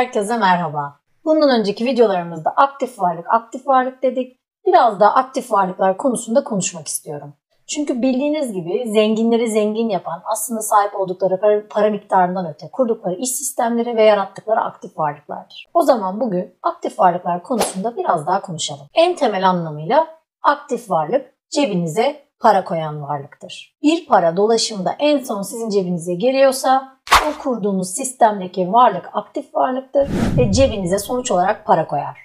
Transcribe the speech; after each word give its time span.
Herkese 0.00 0.36
merhaba. 0.36 1.00
Bundan 1.24 1.60
önceki 1.60 1.84
videolarımızda 1.84 2.50
aktif 2.50 3.00
varlık, 3.00 3.26
aktif 3.28 3.66
varlık 3.66 4.02
dedik. 4.02 4.40
Biraz 4.66 5.00
da 5.00 5.14
aktif 5.14 5.52
varlıklar 5.52 5.96
konusunda 5.96 6.44
konuşmak 6.44 6.88
istiyorum. 6.88 7.34
Çünkü 7.66 8.02
bildiğiniz 8.02 8.52
gibi 8.52 8.84
zenginleri 8.86 9.50
zengin 9.50 9.88
yapan 9.88 10.22
aslında 10.24 10.60
sahip 10.60 11.00
oldukları 11.00 11.40
para, 11.40 11.68
para 11.68 11.90
miktarından 11.90 12.46
öte 12.54 12.70
kurdukları 12.72 13.14
iş 13.14 13.30
sistemleri 13.30 13.96
ve 13.96 14.02
yarattıkları 14.02 14.60
aktif 14.60 14.98
varlıklardır. 14.98 15.68
O 15.74 15.82
zaman 15.82 16.20
bugün 16.20 16.54
aktif 16.62 16.98
varlıklar 16.98 17.42
konusunda 17.42 17.96
biraz 17.96 18.26
daha 18.26 18.40
konuşalım. 18.40 18.86
En 18.94 19.16
temel 19.16 19.48
anlamıyla 19.48 20.06
aktif 20.42 20.90
varlık 20.90 21.34
cebinize 21.50 22.29
para 22.40 22.64
koyan 22.64 23.02
varlıktır. 23.02 23.76
Bir 23.82 24.06
para 24.06 24.36
dolaşımda 24.36 24.96
en 24.98 25.18
son 25.18 25.42
sizin 25.42 25.70
cebinize 25.70 26.14
geliyorsa 26.14 26.98
o 27.28 27.42
kurduğunuz 27.42 27.90
sistemdeki 27.90 28.72
varlık 28.72 29.10
aktif 29.12 29.54
varlıktır 29.54 30.08
ve 30.38 30.52
cebinize 30.52 30.98
sonuç 30.98 31.30
olarak 31.30 31.66
para 31.66 31.86
koyar. 31.86 32.18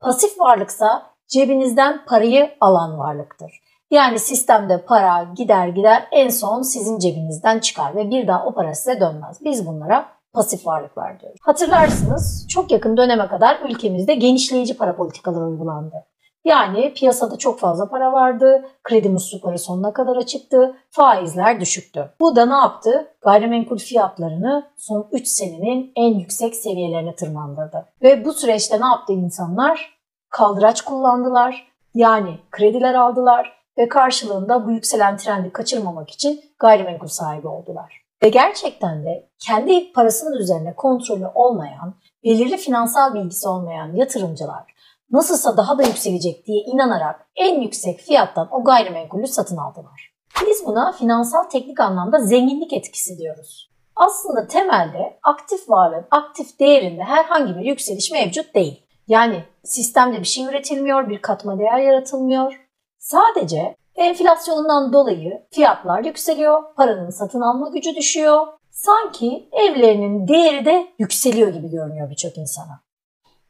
Pasif 0.00 0.40
varlıksa 0.40 1.02
cebinizden 1.28 2.04
parayı 2.04 2.50
alan 2.60 2.98
varlıktır. 2.98 3.60
Yani 3.90 4.18
sistemde 4.18 4.84
para 4.84 5.26
gider 5.36 5.68
gider 5.68 6.08
en 6.12 6.28
son 6.28 6.62
sizin 6.62 6.98
cebinizden 6.98 7.58
çıkar 7.58 7.96
ve 7.96 8.10
bir 8.10 8.28
daha 8.28 8.44
o 8.46 8.54
para 8.54 8.74
size 8.74 9.00
dönmez. 9.00 9.38
Biz 9.44 9.66
bunlara 9.66 10.08
pasif 10.32 10.66
varlıklar 10.66 11.20
diyoruz. 11.20 11.38
Hatırlarsınız 11.42 12.46
çok 12.48 12.70
yakın 12.70 12.96
döneme 12.96 13.28
kadar 13.28 13.60
ülkemizde 13.68 14.14
genişleyici 14.14 14.76
para 14.76 14.96
politikaları 14.96 15.44
uygulandı. 15.44 16.06
Yani 16.44 16.94
piyasada 16.94 17.36
çok 17.36 17.60
fazla 17.60 17.88
para 17.88 18.12
vardı, 18.12 18.64
kredi 18.82 19.08
muslukları 19.08 19.58
sonuna 19.58 19.92
kadar 19.92 20.16
açıktı, 20.16 20.76
faizler 20.90 21.60
düşüktü. 21.60 22.10
Bu 22.20 22.36
da 22.36 22.46
ne 22.46 22.54
yaptı? 22.54 23.14
Gayrimenkul 23.22 23.78
fiyatlarını 23.78 24.70
son 24.76 25.08
3 25.12 25.26
senenin 25.26 25.92
en 25.96 26.18
yüksek 26.18 26.56
seviyelerine 26.56 27.14
tırmandırdı. 27.14 27.86
Ve 28.02 28.24
bu 28.24 28.32
süreçte 28.32 28.80
ne 28.80 28.86
yaptı 28.86 29.12
insanlar? 29.12 30.00
Kaldıraç 30.30 30.80
kullandılar, 30.80 31.70
yani 31.94 32.38
krediler 32.50 32.94
aldılar 32.94 33.52
ve 33.78 33.88
karşılığında 33.88 34.66
bu 34.66 34.70
yükselen 34.70 35.16
trendi 35.16 35.52
kaçırmamak 35.52 36.10
için 36.10 36.40
gayrimenkul 36.58 37.08
sahibi 37.08 37.48
oldular. 37.48 38.00
Ve 38.22 38.28
gerçekten 38.28 39.04
de 39.04 39.28
kendi 39.38 39.92
parasının 39.92 40.36
üzerine 40.36 40.74
kontrolü 40.74 41.26
olmayan, 41.34 41.94
belirli 42.24 42.56
finansal 42.56 43.14
bilgisi 43.14 43.48
olmayan 43.48 43.92
yatırımcılar 43.94 44.79
nasılsa 45.10 45.56
daha 45.56 45.78
da 45.78 45.82
yükselecek 45.82 46.46
diye 46.46 46.58
inanarak 46.58 47.26
en 47.36 47.60
yüksek 47.60 48.00
fiyattan 48.00 48.48
o 48.50 48.64
gayrimenkulü 48.64 49.26
satın 49.26 49.56
aldılar. 49.56 50.14
Biz 50.46 50.66
buna 50.66 50.92
finansal 50.92 51.42
teknik 51.42 51.80
anlamda 51.80 52.18
zenginlik 52.18 52.72
etkisi 52.72 53.18
diyoruz. 53.18 53.70
Aslında 53.96 54.46
temelde 54.46 55.18
aktif 55.22 55.70
varlığın 55.70 56.06
aktif 56.10 56.60
değerinde 56.60 57.02
herhangi 57.02 57.56
bir 57.56 57.64
yükseliş 57.64 58.10
mevcut 58.10 58.54
değil. 58.54 58.86
Yani 59.08 59.44
sistemde 59.64 60.20
bir 60.20 60.24
şey 60.24 60.44
üretilmiyor, 60.44 61.08
bir 61.08 61.22
katma 61.22 61.58
değer 61.58 61.78
yaratılmıyor. 61.78 62.60
Sadece 62.98 63.76
enflasyondan 63.94 64.92
dolayı 64.92 65.46
fiyatlar 65.50 66.04
yükseliyor, 66.04 66.74
paranın 66.74 67.10
satın 67.10 67.40
alma 67.40 67.68
gücü 67.68 67.94
düşüyor. 67.94 68.46
Sanki 68.70 69.48
evlerinin 69.52 70.28
değeri 70.28 70.64
de 70.64 70.86
yükseliyor 70.98 71.48
gibi 71.48 71.70
görünüyor 71.70 72.10
birçok 72.10 72.38
insana. 72.38 72.80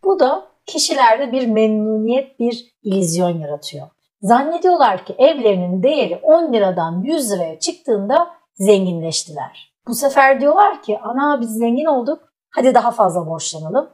Bu 0.05 0.20
da 0.20 0.50
kişilerde 0.71 1.33
bir 1.33 1.47
memnuniyet, 1.47 2.41
bir 2.41 2.75
ilizyon 2.83 3.39
yaratıyor. 3.39 3.87
Zannediyorlar 4.23 5.05
ki 5.05 5.15
evlerinin 5.19 5.83
değeri 5.83 6.21
10 6.23 6.53
liradan 6.53 7.03
100 7.03 7.33
liraya 7.33 7.59
çıktığında 7.59 8.31
zenginleştiler. 8.55 9.75
Bu 9.87 9.95
sefer 9.95 10.41
diyorlar 10.41 10.83
ki 10.83 10.98
ana 11.03 11.41
biz 11.41 11.51
zengin 11.51 11.85
olduk 11.85 12.19
hadi 12.51 12.75
daha 12.75 12.91
fazla 12.91 13.27
borçlanalım. 13.27 13.91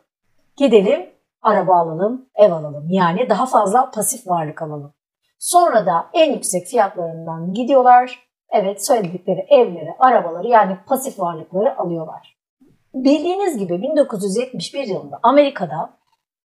Gidelim 0.56 1.10
araba 1.42 1.74
alalım, 1.74 2.28
ev 2.34 2.52
alalım. 2.52 2.86
Yani 2.90 3.28
daha 3.28 3.46
fazla 3.46 3.90
pasif 3.90 4.28
varlık 4.28 4.62
alalım. 4.62 4.92
Sonra 5.38 5.86
da 5.86 6.06
en 6.12 6.32
yüksek 6.32 6.66
fiyatlarından 6.66 7.52
gidiyorlar. 7.52 8.26
Evet 8.50 8.86
söyledikleri 8.86 9.40
evleri, 9.40 9.94
arabaları 9.98 10.48
yani 10.48 10.76
pasif 10.86 11.20
varlıkları 11.20 11.78
alıyorlar. 11.78 12.36
Bildiğiniz 12.94 13.58
gibi 13.58 13.82
1971 13.82 14.86
yılında 14.86 15.18
Amerika'da 15.22 15.90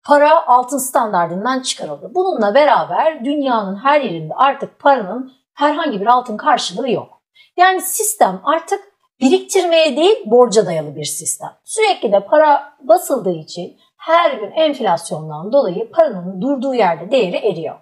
para 0.08 0.46
altın 0.46 0.78
standartından 0.78 1.60
çıkarıldı. 1.60 2.10
Bununla 2.14 2.54
beraber 2.54 3.24
dünyanın 3.24 3.76
her 3.76 4.00
yerinde 4.00 4.34
artık 4.34 4.78
paranın 4.78 5.32
herhangi 5.54 6.00
bir 6.00 6.06
altın 6.06 6.36
karşılığı 6.36 6.90
yok. 6.90 7.22
Yani 7.56 7.80
sistem 7.80 8.40
artık 8.44 8.80
biriktirmeye 9.20 9.96
değil 9.96 10.16
borca 10.26 10.66
dayalı 10.66 10.96
bir 10.96 11.04
sistem. 11.04 11.48
Sürekli 11.64 12.12
de 12.12 12.20
para 12.20 12.72
basıldığı 12.82 13.32
için 13.32 13.76
her 13.96 14.32
gün 14.32 14.50
enflasyondan 14.50 15.52
dolayı 15.52 15.90
paranın 15.90 16.40
durduğu 16.40 16.74
yerde 16.74 17.10
değeri 17.10 17.36
eriyor. 17.36 17.76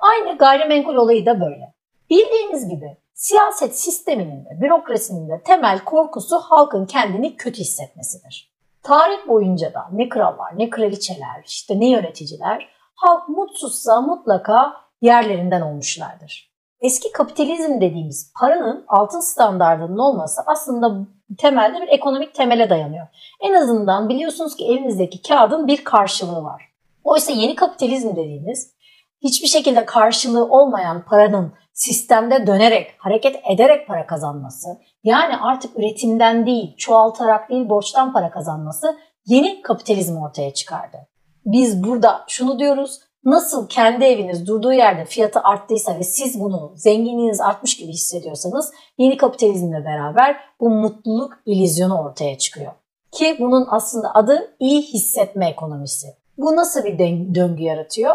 Aynı 0.00 0.38
gayrimenkul 0.38 0.94
olayı 0.94 1.26
da 1.26 1.40
böyle. 1.40 1.74
Bildiğiniz 2.10 2.68
gibi 2.68 2.96
siyaset 3.14 3.78
sisteminin 3.78 4.44
de 4.44 4.60
bürokrasinin 4.60 5.28
de 5.28 5.42
temel 5.44 5.84
korkusu 5.84 6.38
halkın 6.38 6.86
kendini 6.86 7.36
kötü 7.36 7.60
hissetmesidir. 7.60 8.55
Tarih 8.86 9.28
boyunca 9.28 9.74
da 9.74 9.88
ne 9.92 10.08
krallar, 10.08 10.58
ne 10.58 10.70
kraliçeler, 10.70 11.42
işte 11.46 11.80
ne 11.80 11.90
yöneticiler 11.90 12.68
halk 12.94 13.28
mutsuzsa 13.28 14.00
mutlaka 14.00 14.72
yerlerinden 15.00 15.60
olmuşlardır. 15.60 16.50
Eski 16.80 17.12
kapitalizm 17.12 17.80
dediğimiz 17.80 18.32
paranın 18.40 18.84
altın 18.88 19.20
standartının 19.20 19.98
olması 19.98 20.42
aslında 20.46 21.06
temelde 21.38 21.82
bir 21.82 21.88
ekonomik 21.88 22.34
temele 22.34 22.70
dayanıyor. 22.70 23.06
En 23.40 23.54
azından 23.54 24.08
biliyorsunuz 24.08 24.56
ki 24.56 24.64
elinizdeki 24.64 25.22
kağıdın 25.22 25.66
bir 25.66 25.84
karşılığı 25.84 26.44
var. 26.44 26.72
Oysa 27.04 27.32
yeni 27.32 27.54
kapitalizm 27.54 28.10
dediğimiz 28.10 28.75
hiçbir 29.22 29.48
şekilde 29.48 29.84
karşılığı 29.84 30.44
olmayan 30.44 31.04
paranın 31.04 31.52
sistemde 31.72 32.46
dönerek, 32.46 32.94
hareket 32.98 33.36
ederek 33.52 33.88
para 33.88 34.06
kazanması, 34.06 34.68
yani 35.04 35.36
artık 35.36 35.78
üretimden 35.78 36.46
değil, 36.46 36.76
çoğaltarak 36.76 37.50
değil, 37.50 37.68
borçtan 37.68 38.12
para 38.12 38.30
kazanması 38.30 38.96
yeni 39.26 39.62
kapitalizm 39.62 40.16
ortaya 40.16 40.54
çıkardı. 40.54 40.96
Biz 41.44 41.84
burada 41.84 42.24
şunu 42.28 42.58
diyoruz, 42.58 43.00
nasıl 43.24 43.68
kendi 43.68 44.04
eviniz 44.04 44.46
durduğu 44.46 44.72
yerde 44.72 45.04
fiyatı 45.04 45.40
arttıysa 45.40 45.98
ve 45.98 46.02
siz 46.02 46.40
bunu 46.40 46.72
zenginliğiniz 46.76 47.40
artmış 47.40 47.76
gibi 47.76 47.92
hissediyorsanız 47.92 48.72
yeni 48.98 49.16
kapitalizmle 49.16 49.84
beraber 49.84 50.36
bu 50.60 50.70
mutluluk 50.70 51.32
ilizyonu 51.46 52.00
ortaya 52.00 52.38
çıkıyor. 52.38 52.72
Ki 53.12 53.36
bunun 53.40 53.66
aslında 53.70 54.14
adı 54.14 54.56
iyi 54.60 54.82
hissetme 54.82 55.48
ekonomisi. 55.48 56.06
Bu 56.38 56.56
nasıl 56.56 56.84
bir 56.84 56.98
döngü 57.34 57.62
yaratıyor? 57.62 58.14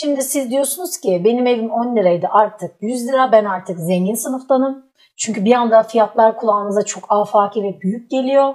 Şimdi 0.00 0.22
siz 0.22 0.50
diyorsunuz 0.50 0.98
ki 0.98 1.22
benim 1.24 1.46
evim 1.46 1.70
10 1.70 1.96
liraydı 1.96 2.26
artık 2.30 2.70
100 2.80 3.08
lira 3.08 3.32
ben 3.32 3.44
artık 3.44 3.78
zengin 3.78 4.14
sınıftanım. 4.14 4.86
Çünkü 5.16 5.44
bir 5.44 5.52
anda 5.52 5.82
fiyatlar 5.82 6.36
kulağınıza 6.36 6.84
çok 6.84 7.04
afaki 7.08 7.62
ve 7.62 7.80
büyük 7.80 8.10
geliyor. 8.10 8.54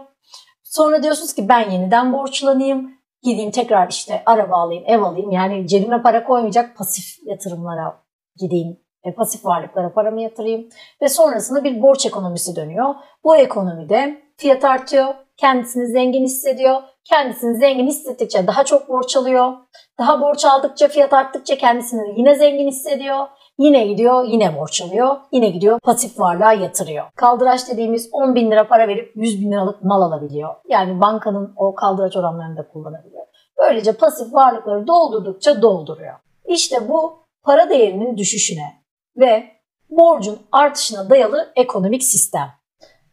Sonra 0.63 1.03
diyorsunuz 1.03 1.33
ki 1.33 1.49
ben 1.49 1.69
yeniden 1.71 2.13
borçlanayım. 2.13 2.91
Gideyim 3.23 3.51
tekrar 3.51 3.89
işte 3.89 4.23
araba 4.25 4.55
alayım, 4.55 4.83
ev 4.87 5.01
alayım. 5.01 5.31
Yani 5.31 5.67
cebime 5.67 6.01
para 6.01 6.23
koymayacak 6.23 6.77
pasif 6.77 7.27
yatırımlara 7.27 8.03
gideyim. 8.39 8.79
E, 9.03 9.13
pasif 9.13 9.45
varlıklara 9.45 9.93
paramı 9.93 10.21
yatırayım. 10.21 10.69
Ve 11.01 11.09
sonrasında 11.09 11.63
bir 11.63 11.81
borç 11.81 12.05
ekonomisi 12.05 12.55
dönüyor. 12.55 12.95
Bu 13.23 13.35
ekonomide 13.35 14.21
fiyat 14.37 14.63
artıyor. 14.63 15.15
Kendisini 15.43 15.87
zengin 15.87 16.23
hissediyor. 16.23 16.81
Kendisini 17.03 17.57
zengin 17.57 17.87
hissettikçe 17.87 18.47
daha 18.47 18.63
çok 18.63 18.89
borç 18.89 19.17
alıyor. 19.17 19.53
Daha 19.99 20.21
borç 20.21 20.45
aldıkça 20.45 20.87
fiyat 20.87 21.13
arttıkça 21.13 21.57
kendisini 21.57 22.19
yine 22.19 22.35
zengin 22.35 22.67
hissediyor. 22.67 23.27
Yine 23.57 23.87
gidiyor, 23.87 24.23
yine 24.23 24.57
borç 24.59 24.81
alıyor. 24.81 25.15
Yine 25.31 25.49
gidiyor, 25.49 25.79
pasif 25.83 26.19
varlığa 26.19 26.53
yatırıyor. 26.53 27.05
Kaldıraç 27.15 27.69
dediğimiz 27.69 28.09
10 28.11 28.35
bin 28.35 28.51
lira 28.51 28.67
para 28.67 28.87
verip 28.87 29.11
100 29.15 29.41
bin 29.41 29.51
liralık 29.51 29.83
mal 29.83 30.01
alabiliyor. 30.01 30.55
Yani 30.69 31.01
bankanın 31.01 31.53
o 31.55 31.75
kaldıraç 31.75 32.17
oranlarını 32.17 32.57
da 32.57 32.67
kullanabiliyor. 32.67 33.25
Böylece 33.57 33.91
pasif 33.91 34.33
varlıkları 34.33 34.87
doldurdukça 34.87 35.61
dolduruyor. 35.61 36.15
İşte 36.45 36.89
bu 36.89 37.25
para 37.43 37.69
değerinin 37.69 38.17
düşüşüne 38.17 38.83
ve 39.17 39.43
borcun 39.89 40.39
artışına 40.51 41.09
dayalı 41.09 41.51
ekonomik 41.55 42.03
sistem. 42.03 42.49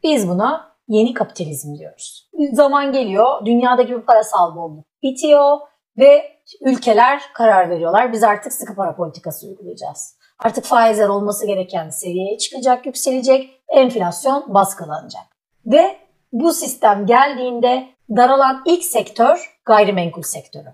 Biz 0.03 0.29
buna 0.29 0.70
yeni 0.91 1.15
kapitalizm 1.15 1.75
diyoruz. 1.79 2.31
Zaman 2.53 2.93
geliyor, 2.93 3.47
dünyadaki 3.47 3.93
bir 3.93 4.01
parasal 4.01 4.57
bolluk 4.57 4.85
bitiyor 5.03 5.59
ve 5.99 6.41
ülkeler 6.61 7.23
karar 7.35 7.71
veriyorlar. 7.71 8.13
Biz 8.13 8.23
artık 8.25 8.53
sıkı 8.53 8.75
para 8.75 8.97
politikası 8.97 9.47
uygulayacağız. 9.47 10.17
Artık 10.39 10.65
faizler 10.65 11.09
olması 11.09 11.47
gereken 11.47 11.89
seviyeye 11.89 12.39
çıkacak, 12.39 12.87
yükselecek, 12.87 13.63
enflasyon 13.69 14.55
baskılanacak. 14.55 15.23
Ve 15.67 15.97
bu 16.33 16.53
sistem 16.53 17.07
geldiğinde 17.07 17.87
daralan 18.17 18.63
ilk 18.67 18.85
sektör 18.85 19.61
gayrimenkul 19.65 20.23
sektörü. 20.23 20.69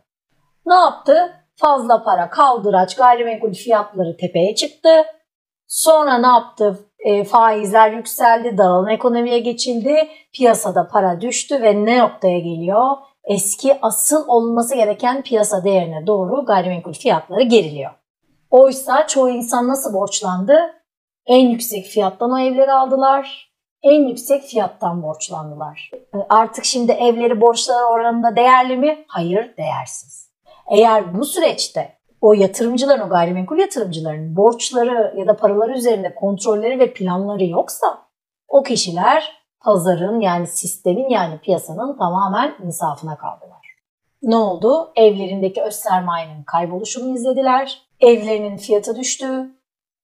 Ne 0.66 0.74
yaptı? 0.74 1.32
Fazla 1.56 2.02
para, 2.02 2.30
kaldıraç, 2.30 2.96
gayrimenkul 2.96 3.52
fiyatları 3.54 4.16
tepeye 4.16 4.54
çıktı. 4.54 4.88
Sonra 5.66 6.19
ne 6.19 6.26
yaptı? 6.26 6.78
E, 7.06 7.25
faizler 7.25 7.91
yükseldi, 7.91 8.58
daralan 8.58 8.91
ekonomiye 8.91 9.38
geçildi, 9.38 10.08
piyasada 10.32 10.88
para 10.88 11.20
düştü 11.20 11.62
ve 11.62 11.85
ne 11.85 11.99
noktaya 11.99 12.38
geliyor? 12.38 12.97
eski 13.26 13.79
asıl 13.82 14.29
olması 14.29 14.75
gereken 14.75 15.23
piyasa 15.23 15.64
değerine 15.64 16.06
doğru 16.06 16.44
gayrimenkul 16.44 16.93
fiyatları 16.93 17.43
geriliyor. 17.43 17.91
Oysa 18.50 19.06
çoğu 19.06 19.31
insan 19.31 19.69
nasıl 19.69 19.94
borçlandı? 19.94 20.75
En 21.26 21.49
yüksek 21.49 21.87
fiyattan 21.87 22.32
o 22.32 22.38
evleri 22.38 22.73
aldılar. 22.73 23.53
En 23.82 24.08
yüksek 24.08 24.43
fiyattan 24.43 25.03
borçlandılar. 25.03 25.91
Artık 26.29 26.64
şimdi 26.64 26.93
evleri 26.93 27.41
borçlar 27.41 27.82
oranında 27.93 28.37
değerli 28.37 28.76
mi? 28.76 29.05
Hayır, 29.08 29.56
değersiz. 29.56 30.31
Eğer 30.70 31.19
bu 31.19 31.25
süreçte 31.25 31.95
o 32.26 32.32
yatırımcıların, 32.34 33.06
o 33.06 33.08
gayrimenkul 33.08 33.58
yatırımcıların 33.58 34.37
borçları 34.37 35.14
ya 35.19 35.26
da 35.26 35.37
paraları 35.37 35.73
üzerinde 35.73 36.14
kontrolleri 36.14 36.78
ve 36.78 36.93
planları 36.93 37.44
yoksa 37.44 37.87
o 38.49 38.62
kişiler 38.62 39.43
pazarın 39.61 40.20
yani 40.20 40.46
sistemin 40.46 41.08
yani 41.08 41.38
piyasanın 41.38 41.99
tamamen 41.99 42.55
insafına 42.64 43.17
kaldılar. 43.17 43.76
Ne 44.23 44.37
oldu? 44.37 44.93
Evlerindeki 44.96 45.62
öz 45.62 45.75
sermayenin 45.75 46.43
kayboluşunu 46.44 47.14
izlediler. 47.14 47.82
Evlerinin 48.00 48.56
fiyatı 48.56 48.96
düştü. 48.96 49.50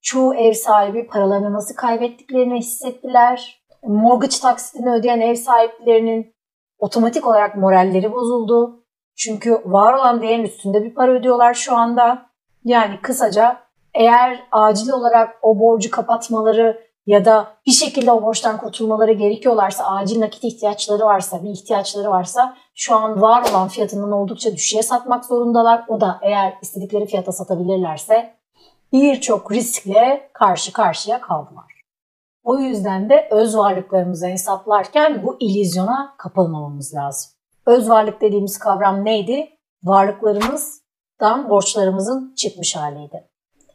Çoğu 0.02 0.34
ev 0.34 0.52
sahibi 0.52 1.06
paralarını 1.06 1.52
nasıl 1.52 1.74
kaybettiklerini 1.74 2.58
hissettiler. 2.58 3.62
Mortgage 3.82 4.36
taksitini 4.42 4.90
ödeyen 4.90 5.20
ev 5.20 5.34
sahiplerinin 5.34 6.34
otomatik 6.78 7.26
olarak 7.26 7.56
moralleri 7.56 8.12
bozuldu. 8.12 8.81
Çünkü 9.16 9.62
var 9.64 9.94
olan 9.94 10.22
değerin 10.22 10.44
üstünde 10.44 10.84
bir 10.84 10.94
para 10.94 11.12
ödüyorlar 11.12 11.54
şu 11.54 11.76
anda. 11.76 12.26
Yani 12.64 13.00
kısaca 13.02 13.56
eğer 13.94 14.42
acil 14.52 14.90
olarak 14.90 15.38
o 15.42 15.58
borcu 15.58 15.90
kapatmaları 15.90 16.92
ya 17.06 17.24
da 17.24 17.54
bir 17.66 17.72
şekilde 17.72 18.12
o 18.12 18.22
borçtan 18.22 18.58
kurtulmaları 18.58 19.12
gerekiyorlarsa, 19.12 19.84
acil 19.84 20.20
nakit 20.20 20.44
ihtiyaçları 20.44 21.04
varsa, 21.04 21.42
bir 21.44 21.50
ihtiyaçları 21.50 22.10
varsa 22.10 22.56
şu 22.74 22.96
an 22.96 23.20
var 23.20 23.50
olan 23.50 23.68
fiyatından 23.68 24.12
oldukça 24.12 24.52
düşüğe 24.52 24.82
satmak 24.82 25.24
zorundalar. 25.24 25.84
O 25.88 26.00
da 26.00 26.18
eğer 26.22 26.54
istedikleri 26.62 27.06
fiyata 27.06 27.32
satabilirlerse 27.32 28.34
birçok 28.92 29.52
riskle 29.52 30.30
karşı 30.32 30.72
karşıya 30.72 31.20
kaldılar. 31.20 31.84
O 32.44 32.58
yüzden 32.58 33.10
de 33.10 33.28
öz 33.30 33.56
varlıklarımızı 33.56 34.26
hesaplarken 34.26 35.22
bu 35.22 35.36
ilizyona 35.40 36.14
kapılmamamız 36.18 36.94
lazım. 36.94 37.31
Öz 37.66 37.90
varlık 37.90 38.20
dediğimiz 38.20 38.58
kavram 38.58 39.04
neydi? 39.04 39.50
Varlıklarımızdan 39.84 41.50
borçlarımızın 41.50 42.34
çıkmış 42.36 42.76
haliydi. 42.76 43.28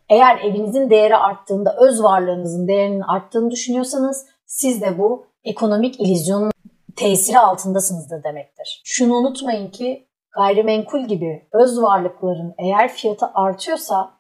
Eğer 0.10 0.38
evinizin 0.38 0.90
değeri 0.90 1.16
arttığında 1.16 1.76
öz 1.80 2.04
varlığınızın 2.04 2.68
değerinin 2.68 3.02
arttığını 3.02 3.52
düşünüyorsanız 3.52 4.26
siz 4.46 4.82
de 4.82 4.98
bu 4.98 5.28
ekonomik 5.44 6.00
ilizyonun 6.00 6.52
tesiri 6.96 7.40
altındasınızdır 7.40 8.24
demektir. 8.24 8.82
Şunu 8.86 9.16
unutmayın 9.16 9.72
ki 9.72 10.08
gayrimenkul 10.32 11.08
gibi 11.08 11.48
öz 11.54 11.82
varlıkların 11.82 12.54
eğer 12.58 12.94
fiyatı 12.94 13.26
artıyorsa 13.34 14.17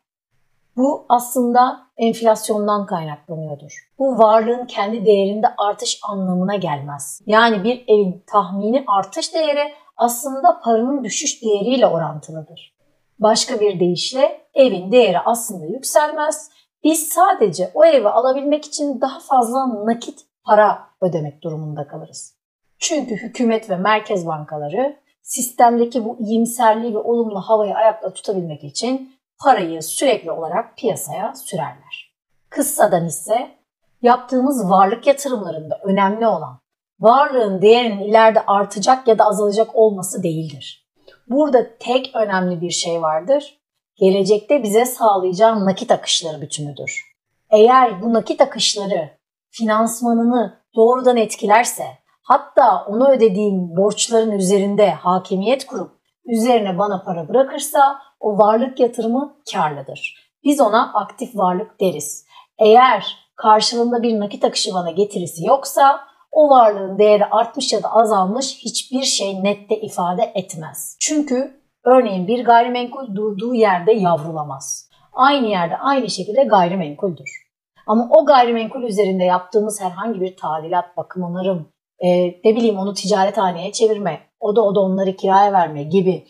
bu 0.78 1.06
aslında 1.10 1.88
enflasyondan 1.98 2.86
kaynaklanıyordur. 2.86 3.90
Bu 4.00 4.18
varlığın 4.18 4.66
kendi 4.66 5.06
değerinde 5.06 5.48
artış 5.58 6.00
anlamına 6.10 6.56
gelmez. 6.56 7.22
Yani 7.26 7.64
bir 7.64 7.84
evin 7.88 8.24
tahmini 8.28 8.84
artış 8.88 9.34
değeri 9.34 9.74
aslında 9.98 10.60
paranın 10.64 11.04
düşüş 11.04 11.44
değeriyle 11.44 11.88
orantılıdır. 11.88 12.78
Başka 13.20 13.60
bir 13.60 13.80
deyişle 13.80 14.42
evin 14.54 14.92
değeri 14.92 15.20
aslında 15.20 15.66
yükselmez. 15.66 16.50
Biz 16.84 17.08
sadece 17.08 17.72
o 17.74 17.86
evi 17.86 18.08
alabilmek 18.08 18.66
için 18.66 19.02
daha 19.02 19.20
fazla 19.20 19.86
nakit 19.86 20.20
para 20.44 20.80
ödemek 21.02 21.44
durumunda 21.44 21.88
kalırız. 21.88 22.38
Çünkü 22.80 23.16
hükümet 23.16 23.70
ve 23.70 23.76
merkez 23.78 24.28
bankaları 24.28 24.96
sistemdeki 25.22 26.06
bu 26.06 26.18
iyimserliği 26.20 26.94
ve 26.94 26.98
olumlu 26.98 27.40
havayı 27.40 27.76
ayakta 27.76 28.14
tutabilmek 28.14 28.64
için 28.64 29.17
parayı 29.44 29.84
sürekli 29.84 30.32
olarak 30.32 30.78
piyasaya 30.78 31.36
sürerler. 31.36 32.14
Kıssadan 32.50 33.06
ise 33.06 33.58
yaptığımız 34.02 34.70
varlık 34.70 35.08
yatırımlarında 35.08 35.80
önemli 35.84 36.28
olan 36.28 36.60
varlığın 37.00 37.62
değerinin 37.62 38.04
ileride 38.04 38.46
artacak 38.46 39.08
ya 39.08 39.20
da 39.20 39.26
azalacak 39.26 39.76
olması 39.76 40.24
değildir. 40.24 40.88
Burada 41.30 41.78
tek 41.80 42.16
önemli 42.16 42.62
bir 42.62 42.72
şey 42.72 43.02
vardır. 43.02 43.60
Gelecekte 43.96 44.64
bize 44.64 44.86
sağlayacağı 44.86 45.66
nakit 45.66 45.92
akışları 45.92 46.42
bütünüdür. 46.42 47.02
Eğer 47.50 48.02
bu 48.02 48.14
nakit 48.14 48.42
akışları 48.42 49.10
finansmanını 49.50 50.62
doğrudan 50.76 51.18
etkilerse, 51.18 51.86
hatta 52.24 52.86
onu 52.86 53.10
ödediğim 53.10 53.78
borçların 53.78 54.32
üzerinde 54.32 54.92
hakimiyet 54.92 55.66
kurup 55.66 55.92
üzerine 56.26 56.78
bana 56.78 57.04
para 57.04 57.30
bırakırsa 57.30 58.00
o 58.20 58.38
varlık 58.38 58.80
yatırımı 58.80 59.36
karlıdır. 59.54 60.32
Biz 60.44 60.62
ona 60.62 60.94
aktif 60.94 61.36
varlık 61.36 61.80
deriz. 61.82 62.26
Eğer 62.60 63.18
karşılığında 63.36 64.04
bir 64.04 64.20
nakit 64.20 64.44
akışı 64.44 64.74
bana 64.74 64.92
getirisi 64.92 65.46
yoksa 65.46 66.00
o 66.32 66.50
varlığın 66.50 66.98
değeri 66.98 67.26
artmış 67.26 67.74
ya 67.74 67.84
da 67.84 67.94
azalmış 67.94 68.58
hiçbir 68.58 69.04
şey 69.04 69.44
nette 69.44 69.82
ifade 69.82 70.32
etmez. 70.36 70.98
Çünkü 71.00 71.62
örneğin 71.86 72.28
bir 72.28 72.46
gayrimenkul 72.46 73.16
durduğu 73.16 73.54
yerde 73.54 73.94
yavrulamaz. 73.94 74.90
Aynı 75.14 75.48
yerde 75.48 75.78
aynı 75.78 76.10
şekilde 76.10 76.44
gayrimenkuldür. 76.44 77.48
Ama 77.88 78.10
o 78.12 78.26
gayrimenkul 78.26 78.84
üzerinde 78.84 79.24
yaptığımız 79.24 79.82
herhangi 79.82 80.22
bir 80.22 80.38
tadilat, 80.38 80.98
bakım, 80.98 81.24
onarım, 81.24 81.70
e, 82.00 82.28
ne 82.28 82.56
bileyim 82.56 82.78
onu 82.78 82.94
ticarethaneye 82.94 83.72
çevirme, 83.72 84.20
o 84.40 84.56
da 84.56 84.62
o 84.62 84.76
da 84.76 84.80
onları 84.80 85.16
kiraya 85.16 85.54
verme 85.54 85.84
gibi 85.84 86.28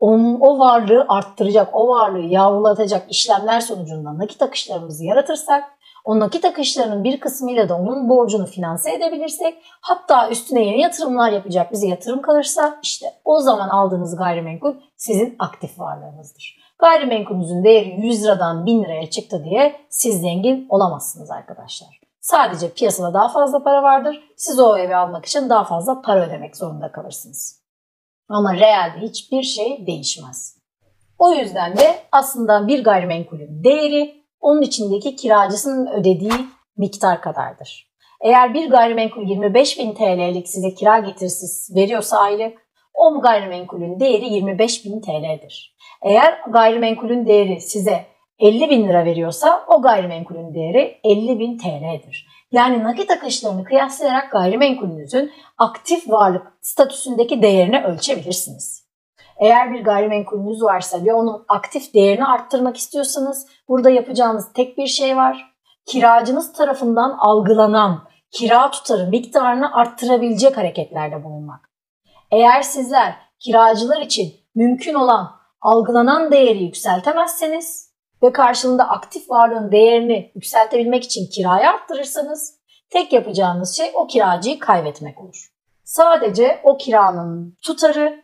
onun, 0.00 0.40
o 0.40 0.58
varlığı 0.58 1.06
arttıracak, 1.08 1.68
o 1.72 1.88
varlığı 1.88 2.26
yavrulatacak 2.26 3.10
işlemler 3.10 3.60
sonucunda 3.60 4.18
nakit 4.18 4.42
akışlarımızı 4.42 5.04
yaratırsak 5.04 5.64
o 6.04 6.20
nakit 6.20 6.44
akışlarının 6.44 7.04
bir 7.04 7.20
kısmıyla 7.20 7.68
da 7.68 7.76
onun 7.76 8.08
borcunu 8.08 8.46
finanse 8.46 8.94
edebilirsek 8.94 9.54
hatta 9.80 10.30
üstüne 10.30 10.64
yeni 10.64 10.80
yatırımlar 10.80 11.32
yapacak 11.32 11.72
bize 11.72 11.86
yatırım 11.86 12.22
kalırsa 12.22 12.78
işte 12.82 13.06
o 13.24 13.40
zaman 13.40 13.68
aldığınız 13.68 14.16
gayrimenkul 14.16 14.74
sizin 14.96 15.36
aktif 15.38 15.78
varlığınızdır. 15.78 16.58
Gayrimenkulünüzün 16.78 17.64
değeri 17.64 18.06
100 18.06 18.24
liradan 18.24 18.66
1000 18.66 18.84
liraya 18.84 19.10
çıktı 19.10 19.44
diye 19.44 19.76
siz 19.88 20.20
zengin 20.20 20.66
olamazsınız 20.68 21.30
arkadaşlar. 21.30 22.00
Sadece 22.20 22.72
piyasada 22.72 23.14
daha 23.14 23.28
fazla 23.28 23.62
para 23.62 23.82
vardır. 23.82 24.20
Siz 24.36 24.60
o 24.60 24.76
evi 24.78 24.96
almak 24.96 25.26
için 25.26 25.50
daha 25.50 25.64
fazla 25.64 26.02
para 26.02 26.26
ödemek 26.26 26.56
zorunda 26.56 26.92
kalırsınız. 26.92 27.67
Ama 28.28 28.54
realde 28.54 29.00
hiçbir 29.00 29.42
şey 29.42 29.86
değişmez. 29.86 30.58
O 31.18 31.32
yüzden 31.32 31.76
de 31.76 31.98
aslında 32.12 32.68
bir 32.68 32.84
gayrimenkulün 32.84 33.64
değeri 33.64 34.24
onun 34.40 34.62
içindeki 34.62 35.16
kiracısının 35.16 35.86
ödediği 35.86 36.32
miktar 36.76 37.20
kadardır. 37.20 37.88
Eğer 38.20 38.54
bir 38.54 38.70
gayrimenkul 38.70 39.28
25 39.28 39.78
bin 39.78 39.94
TL'lik 39.94 40.48
size 40.48 40.74
kira 40.74 40.98
getirisi 40.98 41.74
veriyorsa 41.74 42.18
aylık, 42.18 42.68
o 42.94 43.20
gayrimenkulün 43.20 44.00
değeri 44.00 44.32
25 44.32 44.84
bin 44.84 45.00
TL'dir. 45.00 45.76
Eğer 46.02 46.40
gayrimenkulün 46.48 47.26
değeri 47.26 47.60
size 47.60 48.06
50 48.38 48.70
bin 48.70 48.88
lira 48.88 49.04
veriyorsa 49.04 49.64
o 49.68 49.82
gayrimenkulün 49.82 50.54
değeri 50.54 51.00
50 51.04 51.38
bin 51.38 51.58
TL'dir. 51.58 52.26
Yani 52.52 52.84
nakit 52.84 53.10
akışlarını 53.10 53.64
kıyaslayarak 53.64 54.32
gayrimenkulünüzün 54.32 55.32
aktif 55.58 56.10
varlık 56.10 56.52
statüsündeki 56.60 57.42
değerini 57.42 57.84
ölçebilirsiniz. 57.84 58.88
Eğer 59.38 59.72
bir 59.72 59.84
gayrimenkulünüz 59.84 60.62
varsa 60.62 61.04
ve 61.04 61.14
onun 61.14 61.44
aktif 61.48 61.94
değerini 61.94 62.26
arttırmak 62.26 62.76
istiyorsanız 62.76 63.46
burada 63.68 63.90
yapacağınız 63.90 64.52
tek 64.52 64.78
bir 64.78 64.86
şey 64.86 65.16
var. 65.16 65.54
Kiracınız 65.86 66.52
tarafından 66.52 67.16
algılanan 67.18 68.08
kira 68.30 68.70
tutarı 68.70 69.06
miktarını 69.06 69.74
arttırabilecek 69.74 70.56
hareketlerde 70.56 71.24
bulunmak. 71.24 71.70
Eğer 72.30 72.62
sizler 72.62 73.16
kiracılar 73.38 74.00
için 74.00 74.34
mümkün 74.54 74.94
olan 74.94 75.30
algılanan 75.60 76.32
değeri 76.32 76.62
yükseltemezseniz 76.62 77.87
ve 78.22 78.32
karşılığında 78.32 78.88
aktif 78.88 79.30
varlığın 79.30 79.72
değerini 79.72 80.32
yükseltebilmek 80.34 81.04
için 81.04 81.26
kirayı 81.30 81.68
arttırırsanız 81.68 82.58
tek 82.90 83.12
yapacağınız 83.12 83.76
şey 83.76 83.90
o 83.94 84.06
kiracıyı 84.06 84.58
kaybetmek 84.58 85.20
olur. 85.20 85.48
Sadece 85.84 86.60
o 86.62 86.76
kiranın 86.76 87.56
tutarı 87.62 88.22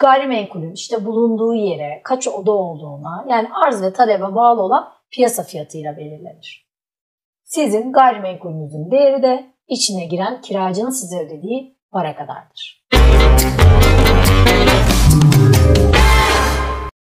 gayrimenkulün 0.00 0.72
işte 0.72 1.06
bulunduğu 1.06 1.54
yere, 1.54 2.00
kaç 2.04 2.28
oda 2.28 2.52
olduğuna 2.52 3.24
yani 3.28 3.48
arz 3.66 3.82
ve 3.82 3.92
talebe 3.92 4.34
bağlı 4.34 4.62
olan 4.62 4.92
piyasa 5.10 5.42
fiyatıyla 5.42 5.96
belirlenir. 5.96 6.70
Sizin 7.44 7.92
gayrimenkulünüzün 7.92 8.90
değeri 8.90 9.22
de 9.22 9.46
içine 9.68 10.06
giren 10.06 10.40
kiracının 10.40 10.90
size 10.90 11.26
ödediği 11.26 11.78
para 11.92 12.16
kadardır. 12.16 12.86